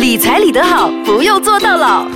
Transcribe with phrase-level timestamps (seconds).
[0.00, 2.06] 理财理得好，不用做到老。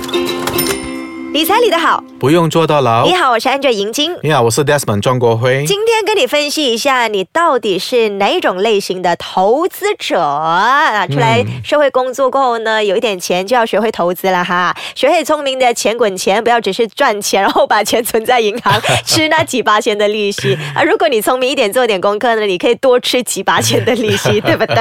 [1.33, 3.13] 理财理得好，不用坐到牢你。
[3.13, 4.17] 好，我是 Angel 银晶。
[4.23, 5.63] 你好，我是 Desmond 庄国辉。
[5.67, 11.05] 今天跟你分析一下，你到底是哪一种类型的投资者啊？
[11.05, 18.73] 出来社会工作过后呢，有一点钱就要学会投资了哈，学会聪明的钱滚钱，不要只是赚钱，然后把钱存在银行
[19.05, 20.81] 吃那几八千的利息啊。
[20.81, 24.75] 如果你聪明一点，做点功课呢，你可以多吃几八千的利息， 对不对？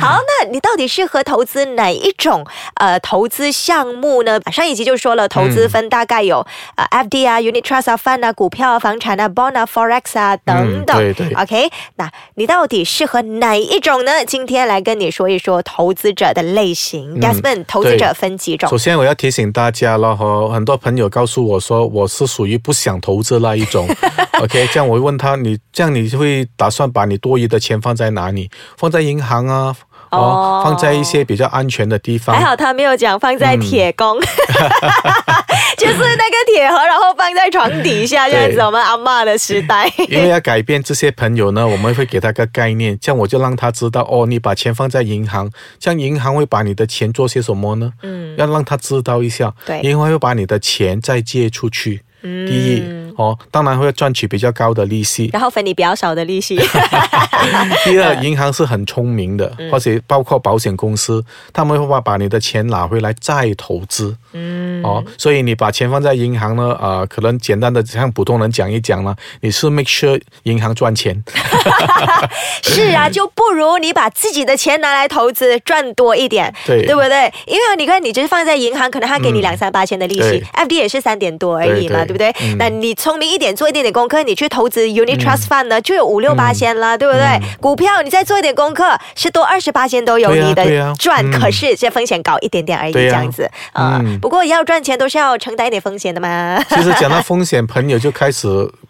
[0.00, 4.40] 好，那你到底适合投资哪一种呃投资项目呢？
[4.52, 10.96] 上一集就说了，投资分大概有、呃 FD 啊、Unit Trust 啊、Fund 啊、股票啊、房产啊、Bond 啊、Forex 啊等等。
[10.96, 14.12] 嗯对对 OK，那你到底适合哪一种呢？
[14.26, 17.20] 今天来跟你说一说投资者的类型。
[17.20, 18.78] Gasman，、嗯投资者分几种首？
[18.78, 23.88] 先，我要提醒大家了哈，很多朋友告诉我说我是属于不想投资那一种。
[24.40, 28.50] OK，这样我会问他，你这样你会打算把你多余的钱放在哪里？
[28.76, 29.74] 放在银行啊？
[30.10, 32.44] 哦哦，放在一些比较安全的地方还。
[32.44, 34.16] 好他没有讲放在铁工，
[35.78, 38.58] 就是那个铁盒，然后放在床底下这样子。
[38.60, 39.92] 我们阿嬷的时代。
[40.08, 47.92] 因为要改变这些朋友呢，我们会给他个概念，这样我就让他知道哦，你把钱放在银行，这样银行会把你的钱做些什么呢？
[48.02, 52.02] 嗯，要让他知道一下，对银行会把你的钱再借出去。
[52.22, 52.82] 嗯第一
[53.16, 55.30] 哦，当然会赚取比较高的利息。
[55.32, 56.56] 然后分你比较少的利息。
[57.84, 64.16] 第二，银行是很聪明的，或者包括保险公司，他们会把把你的钱拿回来再投资。
[64.32, 71.22] 嗯，哦，所以你把钱放在银行呢，呃，可能简单的像普通人讲一讲呢，你是 make sure 银行赚钱。
[72.62, 77.32] 是啊， 就不如你把自己的钱拿来投资，赚多一点，对对不对？
[77.46, 82.56] 因为你看，你就是放在银行，可能他给你两三八千的利息对，FD 也是三点多而已嘛，对对不对？
[82.58, 87.40] 那你聪明一点，做一点点功课，你去投资 Unit Trust Fund 呢，就有五六八千了，对不对？
[87.60, 90.64] 股票你再做一点功课，是多二十八千都有你的
[90.96, 94.00] 赚，嗯可是这风险高一点点而已，这样子啊。
[94.02, 96.60] 嗯不过要赚钱都是要承担一点风险的嘛。
[96.68, 98.48] 其实讲到风险， 朋友就开始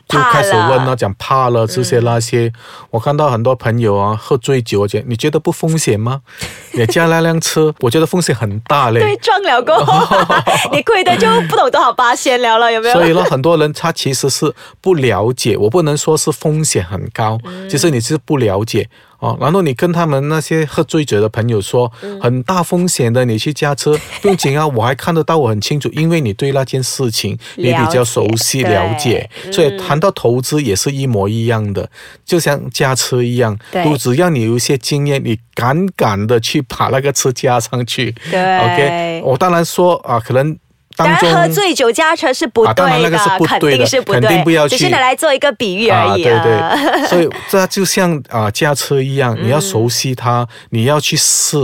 [0.08, 2.52] 就开始问了了，讲怕了这些那些。
[2.90, 6.22] 我看到很多朋友啊，喝醉酒，我讲你觉得不风险吗？
[6.74, 9.00] 你驾那辆车，我觉得风险很大嘞。
[9.00, 10.16] 对，撞了过后，
[10.72, 12.94] 你亏的就不懂多少八仙了了，有没有？
[12.94, 18.88] 所以呢，很多人他其实是不了解，我不能说是风险很高，嗯其实你是不了解
[19.18, 19.36] 哦。
[19.40, 31.88] 然后你跟他们那些喝醉酒的朋友说，嗯很大风险的，你去驾车 不用紧啊，我还看得到，我很清楚，因为你对那件事情你比较熟悉了解了解，所以谈到投资也是一模一样的，
[32.24, 38.14] 就像驾车一样，都只要你有一些经验，你敢敢的去把那个车加上去。
[38.30, 40.56] 对 OK，我当然说啊，可能
[40.96, 51.56] 当然，喝醉酒驾车是不对的，那个是不肯对的定是不对，肯定不要去只是拿来做一个比喻而已对对， 所以这就像啊驾车一样，你要熟悉它，你要去试，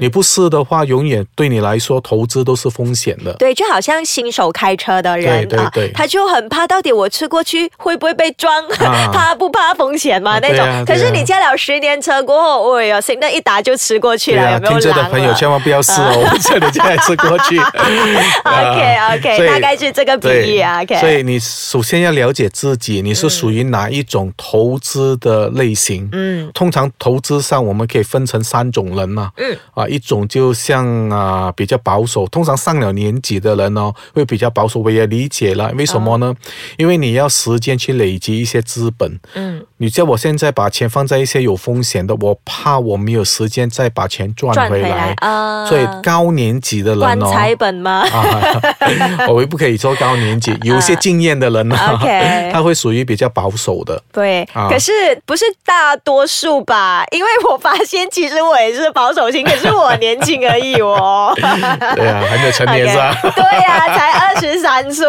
[0.00, 3.32] 你不试的话，永远对你来说投资都是风险的。
[3.34, 8.50] 对，就好像新手开车的人啊对对对，他就很怕，到底我吃过去会不会被撞？
[8.80, 10.32] 啊 怕不怕风险嘛？
[10.32, 10.56] 啊那种。
[10.56, 17.60] 对啊啊可是你驾了十年车过后，哎呀，行的一打就吃过去了，有没有听着的朋友千万不要试哦，我叫你这样吃过去。
[18.72, 20.82] OK 啊 OK，大概是这个比喻啊。
[20.82, 26.08] OK，所以你首先要了解自己，你是属于哪一种投资的类型。
[26.12, 29.30] 嗯，通常投资上我们可以分成三种人嘛。
[29.36, 35.72] 嗯，啊，一种就像啊比较保守，通常上了年纪的人哦会比较保守，我也理解了。
[35.76, 36.34] 为什么呢？
[36.76, 39.18] 因为你要时间去累积一些资本。
[39.34, 45.14] 嗯，你叫我现在把钱放在一些有风险的，我怕我没有时间再把钱赚赚回来。
[45.18, 45.66] 啊。
[45.66, 47.30] 所以高年级的人哦。
[47.32, 48.06] 材本吗？
[48.10, 48.59] 啊，
[49.28, 51.76] 我们不可以说高年级， 有一些经验的人呢、
[52.52, 54.00] 他会属于比较保守的。
[54.12, 54.92] 对，啊可是
[55.24, 57.04] 不是大多数吧？
[57.12, 61.32] 因为我发现其实我也是保守型，可是我年轻而已哦。
[61.36, 63.16] 对啊，还没有成年是吧
[63.52, 65.06] 呀、才二十三岁。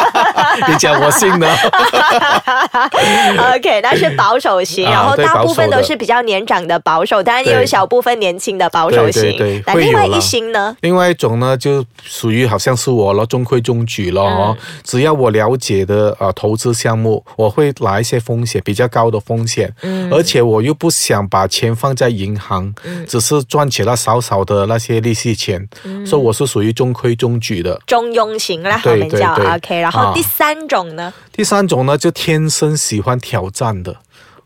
[0.68, 1.48] 你讲我信的。
[3.56, 9.22] OK，那是保守型，啊然后大部分都是比较年长的保守，当然也有小部分年轻的保守型。
[9.22, 10.76] 对对对那另外一型呢？
[10.80, 14.56] 另外一种呢，就属于好像是我了，中规中矩了哦。
[14.58, 27.79] 嗯只要我了解的呃投资项目，我会拿一些风险，比较高的风险，嗯而且我又不想把钱放在银行，嗯只是赚取了少少的那些利息钱，嗯所以我是属于中规中矩的。
[27.86, 29.80] 中庸型啦，我对们叫 OK。
[29.80, 31.12] 然后啊第三种呢？
[31.32, 33.96] 第三种呢，就天生喜欢挑战的。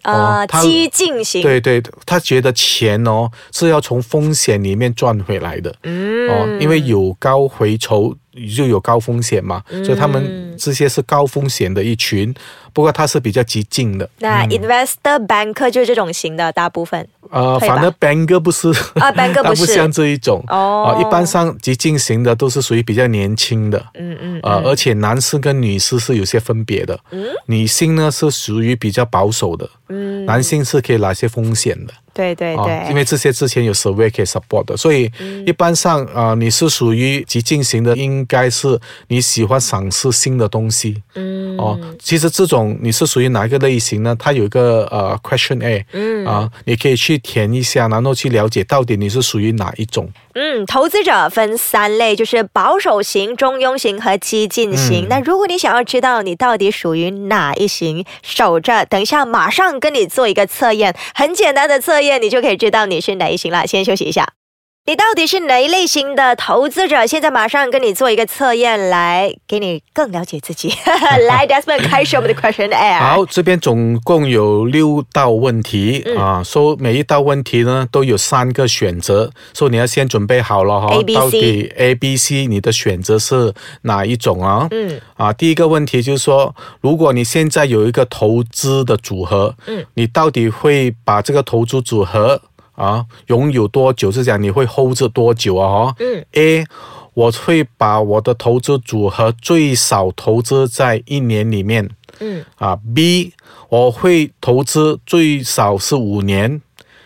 [0.02, 1.40] 呃激进型。
[1.40, 8.14] 对对，他觉得钱哦是要从风险里面赚回来的，嗯哦，因为有高回酬
[8.56, 12.34] 就有高风险嘛，所以他们这些是高风险的一群，
[12.72, 14.08] 不过它是比较激进的。
[14.18, 19.66] 那 investor banker 就是这种型的，大部分呃，反正 banker 不是啊，banker 不是。
[19.74, 20.42] 像这一种。
[20.48, 20.94] 哦。
[20.94, 26.98] 啊一般上激进型的都是属于比较年轻的，嗯嗯呃，而且男士跟女士是有些分别的，
[27.46, 31.92] 女性呢是属于比较保守的，嗯，男性是可以拿些风险的。
[32.14, 35.10] 对对对，啊，因为这些之前有 survey 可以 support 的，所以
[35.44, 38.78] 一般上啊、呃你是属于激进型的，应该是
[39.08, 41.02] 你喜欢尝试新的东西。
[41.14, 44.16] 嗯哦，其实这种你是属于哪一个类型呢？
[44.18, 50.08] 它有一个呃 question A，嗯啊，你可以去填一下，然后去了解到底你是属于哪一种。
[50.36, 55.06] 嗯，投资者分三类，就是保守型、中庸型和激进型。
[55.08, 63.66] 那如果你想要知道你到底属于哪一型，守着，等一下马上跟你做一个测验，很简单的测验，你就可以知道你是哪一型了。
[63.66, 64.34] 先休息一下。
[64.86, 67.06] 你到底是哪一类型的投资者？
[67.06, 70.74] 现在马上跟你做一个测验，来给你更了解自己。
[71.26, 72.98] 来，Desmond 开始我们的 Question Air。
[72.98, 80.94] 好，这边总共有六道问题、啊，说每一道问题呢都有三个选择，所以你要先准备好了哈。
[80.94, 84.68] A B C 到底 A、B、C 你的选择是哪一种啊？
[84.70, 92.42] 嗯啊，第一个问题就是说，如果你现在有一个投资的组合，嗯，你到底会把这个投资组合
[92.74, 94.10] 啊拥有多久？
[94.12, 95.86] 是讲你会 hold 着多久啊？
[95.86, 96.64] 哈，嗯，A。
[97.14, 101.88] 我会把我的投资组合最少投资在一年里面，
[102.18, 103.32] 嗯啊，B
[103.68, 106.60] 我会投资最少是五年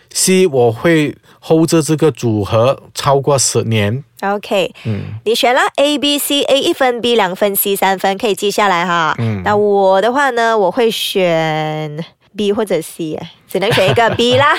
[0.09, 4.03] ，C 我会 hold 着这个组合超过十年。
[4.21, 4.73] ，OK。
[4.85, 9.13] 嗯，你选了 A、B、C A 一分，B 两分，C 三分，可以记下来哈。
[9.19, 12.03] 嗯那我的话呢，我会选
[12.39, 14.55] B 或者 C，哎只能选一个 B 啦。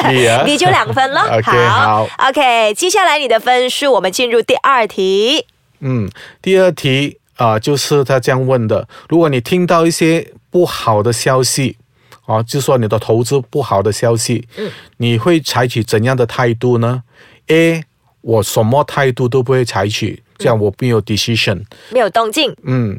[0.46, 1.20] B 就两分了。
[1.36, 2.08] OK，好。
[2.16, 5.44] OK，接下来你的分数，我们进入第二题。
[5.80, 6.08] 嗯，
[6.40, 11.76] 第二题啊、就是他这样问的：如果你听到一些不好的消息，
[12.24, 17.02] 啊，就说你的投资不好的消息，嗯，你会采取怎样的态度呢
[17.48, 17.84] ？A，
[18.22, 21.64] 我什么态度都不会采取，这样我没有 decision。
[21.90, 22.96] 没有动静，嗯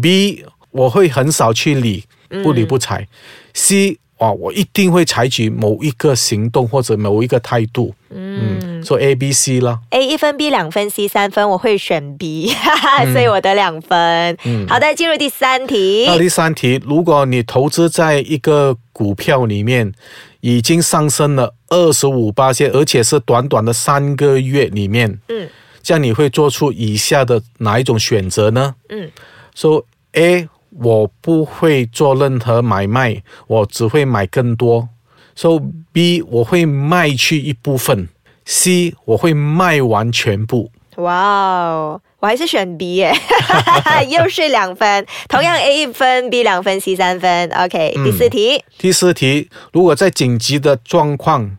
[0.00, 2.04] ，B 我会很少去理，
[2.42, 3.06] 不理不睬。
[3.54, 7.92] C 啊，我一定会采取某一个行动或者某一个态度。
[8.10, 9.80] 嗯，说 A、B、C 啦。
[9.90, 13.98] A 一分，B 两分，C 三分，我会选 B，哈哈，所以我得两分。
[14.44, 16.04] 嗯好的，进入第三题。
[16.06, 19.92] 那第三题，如果你投资在一个股票里面，
[20.40, 25.48] 已经上升了二十五八线，而且是短短的三个月里面，嗯
[25.82, 28.76] 这样你会做出以下的哪一种选择呢？
[28.88, 29.10] 嗯
[29.52, 30.48] 说 A，
[30.78, 34.88] 我不会做任何买卖，我只会买更多。
[35.34, 35.60] So
[35.92, 38.08] B，我会卖去一部分。
[38.44, 40.70] C，我会卖完全部。
[40.96, 43.12] 哇哦，我还是选 B 耶，
[44.10, 47.48] 又是两分，同样 A 一分，B 两分，C 三分。
[47.50, 51.56] OK，、第四题，第四题，如果在紧急的状况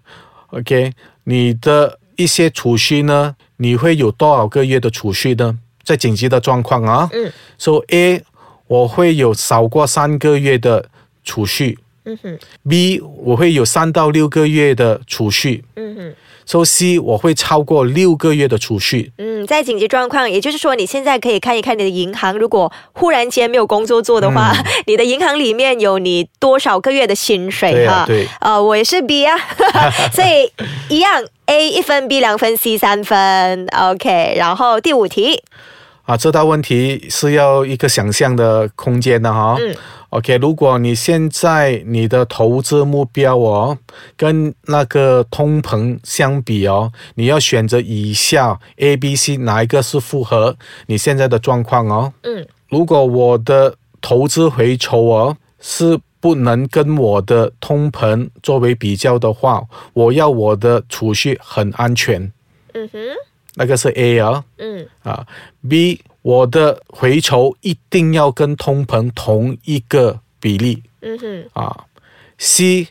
[0.51, 0.91] ，OK，
[1.23, 5.57] 你的一些储蓄呢，你会有多少个月的储蓄呢？
[5.83, 8.23] 在紧急的状况啊，嗯，So A，
[8.67, 10.85] 我会有少过三个月的
[11.23, 11.79] 储蓄。
[12.05, 12.37] 嗯哼
[12.67, 15.63] ，；B，我会有三到六个月的储蓄。
[15.77, 16.13] 嗯哼
[16.45, 19.13] ，；So C，我会超过六个月的储蓄。
[19.17, 24.51] 嗯，在紧急状况，也就是说，你现在可以看一看你的银行，如果忽然间没有工作做的话，
[24.85, 28.03] 你的银行里面有你多少个月的薪水哈？
[28.05, 28.27] 对啊对。
[28.41, 29.37] 呃，我也是 B 啊，
[30.11, 30.51] 所以
[30.93, 33.65] 一样 A 一分，B 两分，C 三分。
[33.67, 35.41] OK，然后第五题，
[36.03, 39.57] 啊，这道问题是要一个想象的空间的哈。
[39.59, 39.75] 嗯
[40.09, 43.75] OK，如果你现在你的投资目标哦，
[44.15, 50.55] 跟那个通膨相比哦，你要选择以下 A、B、C 哪一个是符合
[50.85, 52.13] 你现在的状况哦？
[52.21, 62.31] 嗯如果我的投资回酬哦是不能跟我的通膨作为比较的话，我要我的储蓄很安全，
[62.73, 62.99] 嗯哼，
[63.55, 64.43] 那个是 A 啊。
[64.57, 65.25] 嗯啊
[65.69, 71.85] ，B 我的回酬一定要跟通膨同一个比例嗯哼，啊。
[72.37, 72.87] C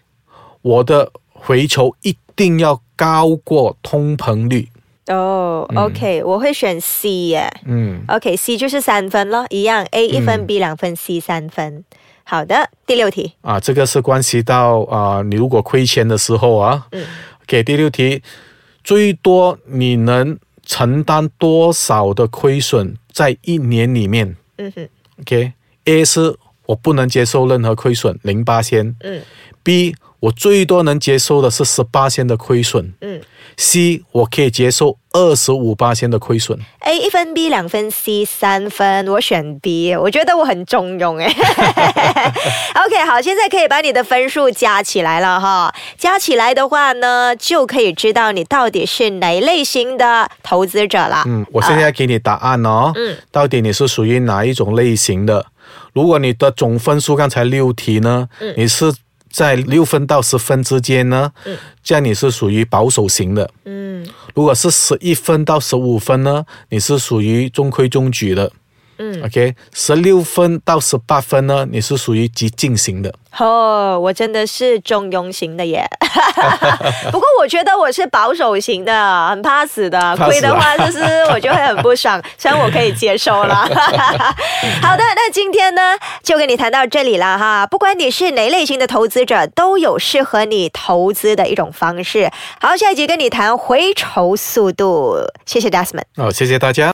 [0.62, 4.68] 我的回酬一定要高过通膨率。
[5.08, 7.52] 哦、o k 我会选 C 耶。
[7.66, 11.84] 嗯 OK，C 就是三分咯，一样 A 一分、b 两分，C 三分。
[12.24, 13.32] 好的，第六题。
[13.40, 16.86] 啊，这个是关系到啊，你如果亏钱的时候啊。
[16.92, 17.04] 嗯
[17.42, 18.22] OK，第六题，
[18.84, 24.88] 最多你能承担多少的亏损在一年里面嗯哼
[25.20, 28.94] ，？OK，A 是我不能接受任何亏损，零八千。
[29.00, 29.22] 嗯
[29.64, 32.92] B 我最多能接受的是十八仙的亏损。
[33.00, 33.20] 嗯
[33.58, 36.58] C 我可以接受二十五八仙的亏损。
[36.80, 41.26] ，A 一分，B 两分，C 三分，我选 B，我觉得我很中庸哎。
[42.86, 51.22] OK，好，现在可以把你的分数加起来了哈，加起来的话呢，就可以知道你到底是哪一类型的投资者了。
[51.26, 52.90] 嗯，我现在给你答案哦。
[52.94, 55.44] 嗯，到底你是属于哪一种类型的？
[55.92, 58.90] 如果你的总分数刚才六题呢，嗯你是
[59.32, 63.50] 在六分到十分之间呢，嗯这样你是属于保守型的。
[63.64, 68.52] 嗯如果是十一分到十五分呢，你是属于中规中矩的。
[69.02, 73.12] 嗯，OK，十六分到十八分呢，你是属于激进型的。
[73.38, 75.84] 哦，我真的是中庸型的耶。
[77.10, 80.16] 不过我觉得我是保守型的，很怕死的。
[80.18, 81.00] 亏的话就是
[81.32, 83.66] 我就会很不爽，虽然我可以接受啦。
[84.82, 87.66] 好的，那今天呢就跟你谈到这里了哈。
[87.66, 92.30] 不管你是哪类型的投资者，都有适合你投资的一种方式。
[92.60, 95.16] 好，下一集跟你谈回酬速度。
[95.46, 96.04] 谢谢 Desmond。
[96.16, 96.90] 哦，谢谢大家。